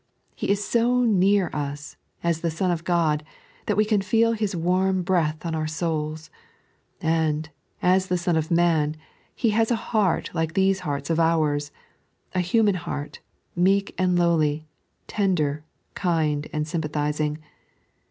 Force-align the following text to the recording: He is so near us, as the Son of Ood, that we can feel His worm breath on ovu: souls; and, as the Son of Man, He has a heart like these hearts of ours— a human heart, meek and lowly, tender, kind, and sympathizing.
He 0.35 0.49
is 0.49 0.63
so 0.65 1.01
near 1.03 1.51
us, 1.53 1.95
as 2.23 2.41
the 2.41 2.49
Son 2.49 2.71
of 2.71 2.81
Ood, 2.89 3.21
that 3.67 3.77
we 3.77 3.85
can 3.85 4.01
feel 4.01 4.31
His 4.31 4.55
worm 4.55 5.03
breath 5.03 5.45
on 5.45 5.53
ovu: 5.53 5.69
souls; 5.69 6.31
and, 7.03 7.51
as 7.83 8.07
the 8.07 8.17
Son 8.17 8.35
of 8.35 8.49
Man, 8.49 8.95
He 9.35 9.51
has 9.51 9.69
a 9.69 9.75
heart 9.75 10.31
like 10.33 10.55
these 10.55 10.79
hearts 10.79 11.11
of 11.11 11.19
ours— 11.19 11.71
a 12.33 12.39
human 12.39 12.73
heart, 12.81 13.19
meek 13.55 13.93
and 13.95 14.17
lowly, 14.17 14.65
tender, 15.07 15.63
kind, 15.93 16.47
and 16.51 16.67
sympathizing. 16.67 17.37